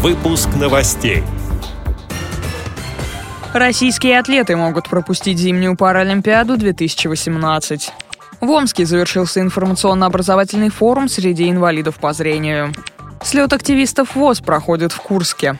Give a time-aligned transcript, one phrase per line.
[0.00, 1.24] Выпуск новостей.
[3.52, 7.90] Российские атлеты могут пропустить зимнюю Паралимпиаду 2018.
[8.40, 12.72] В Омске завершился информационно-образовательный форум среди инвалидов по зрению.
[13.24, 15.58] Слет активистов ВОЗ проходит в Курске.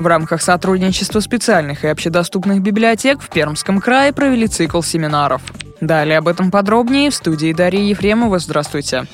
[0.00, 5.42] В рамках сотрудничества специальных и общедоступных библиотек в Пермском крае провели цикл семинаров.
[5.80, 8.40] Далее об этом подробнее в студии Дарьи Ефремова.
[8.40, 9.06] Здравствуйте.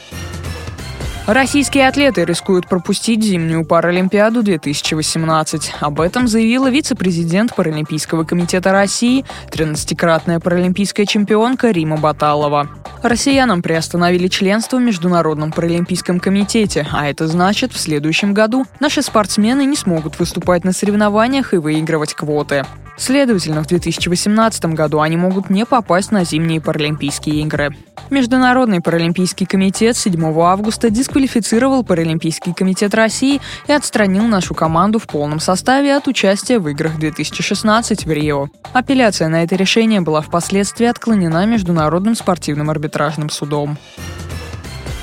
[1.26, 5.74] Российские атлеты рискуют пропустить зимнюю Паралимпиаду 2018.
[5.78, 12.68] Об этом заявила вице-президент Паралимпийского комитета России, 13-кратная паралимпийская чемпионка Рима Баталова.
[13.02, 19.64] Россиянам приостановили членство в Международном паралимпийском комитете, а это значит, в следующем году наши спортсмены
[19.64, 22.64] не смогут выступать на соревнованиях и выигрывать квоты.
[22.96, 27.74] Следовательно, в 2018 году они могут не попасть на зимние Паралимпийские игры.
[28.10, 35.40] Международный паралимпийский комитет 7 августа дисквалифицировал Паралимпийский комитет России и отстранил нашу команду в полном
[35.40, 38.48] составе от участия в играх 2016 в Рио.
[38.74, 43.78] Апелляция на это решение была впоследствии отклонена Международным спортивным арбитражным судом.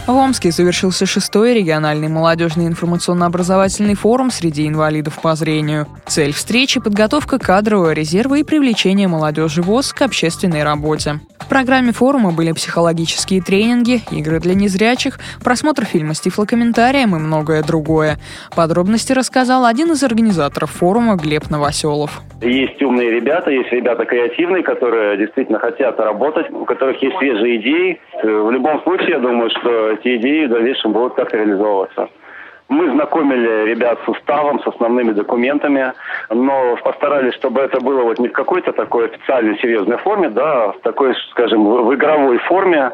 [0.09, 5.85] В Омске завершился шестой региональный молодежный информационно-образовательный форум среди инвалидов по зрению.
[6.07, 11.19] Цель встречи– подготовка кадрового резерва и привлечение молодежи ВОЗ к общественной работе.
[11.37, 17.63] В программе форума были психологические тренинги, игры для незрячих, просмотр фильма с тифлокомментарием и многое
[17.63, 18.17] другое.
[18.55, 22.21] Подробности рассказал один из организаторов форума Глеб Новоселов.
[22.41, 27.99] Есть умные ребята, есть ребята креативные, которые действительно хотят работать, у которых есть свежие идеи.
[28.23, 32.09] В любом случае, я думаю, что эти идеи в дальнейшем будут как реализовываться.
[32.69, 35.91] Мы знакомили ребят с уставом, с основными документами,
[36.29, 40.71] но постарались, чтобы это было вот не в какой-то такой официальной серьезной форме, да, а
[40.73, 42.91] в такой, скажем, в игровой форме.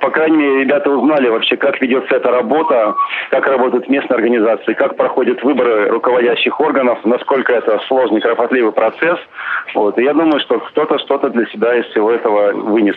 [0.00, 2.94] По крайней мере, ребята узнали вообще, как ведется эта работа,
[3.30, 9.18] как работают местные организации, как проходят выборы руководящих органов, насколько это сложный, кропотливый процесс.
[9.74, 9.98] Вот.
[9.98, 12.96] И я думаю, что кто-то что-то для себя из всего этого вынес.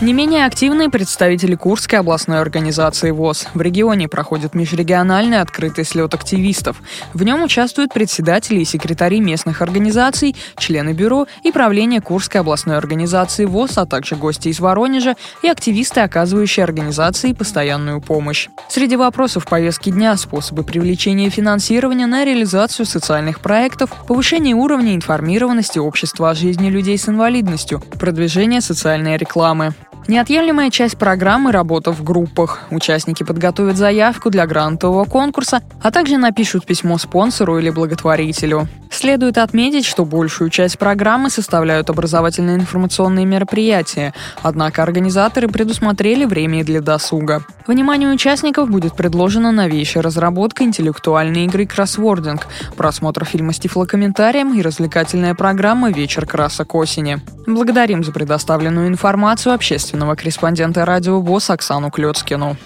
[0.00, 3.46] Не менее активные представители Курской областной организации ВОЗ.
[3.54, 6.82] В регионе проходит межрегиональный открытый слет активистов.
[7.14, 13.44] В нем участвуют председатели и секретари местных организаций, члены бюро и правления Курской областной организации
[13.44, 18.48] ВОЗ, а также гости из Воронежа и активисты, оказывающие организации постоянную помощь.
[18.68, 26.30] Среди вопросов повестки дня– способы привлечения финансирования на реализацию социальных проектов, повышение уровня информированности общества
[26.30, 29.72] о жизни людей с инвалидностью, продвижение социальной рекламы.
[30.06, 32.64] Неотъемлемая часть программы– работа в группах.
[32.70, 38.68] Участники подготовят заявку для грантового конкурса, а также напишут письмо спонсору или благотворителю.
[38.94, 46.80] Следует отметить, что большую часть программы составляют образовательные информационные мероприятия, однако организаторы предусмотрели время для
[46.80, 47.44] досуга.
[47.66, 52.46] Вниманию участников будет предложена новейшая разработка интеллектуальной игры «Кроссвординг»,
[52.76, 57.20] просмотр фильма с тифлокомментарием и развлекательная программа «Вечер красок осени».
[57.48, 62.56] Благодарим за предоставленную информацию общественного корреспондента радио ВОЗ Оксану Клёцкину.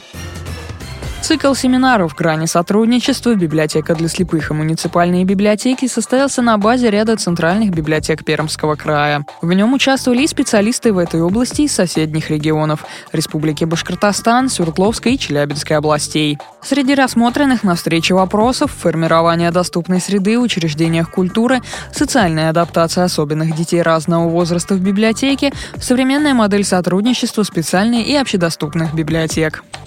[1.20, 3.34] Цикл семинаров «Грани сотрудничества.
[3.34, 9.26] Библиотека для слепых и муниципальные библиотеки» состоялся на базе ряда центральных библиотек Пермского края.
[9.42, 15.18] В нем участвовали и специалисты в этой области из соседних регионов– Республики Башкортостан, Свердловской и
[15.18, 16.38] Челябинской областей.
[16.62, 21.60] Среди рассмотренных на встрече вопросов– формирование доступной среды в учреждениях культуры,
[21.92, 29.62] социальная адаптация особенных детей разного возраста в библиотеке, современная модель сотрудничества специальных и общедоступных библиотек.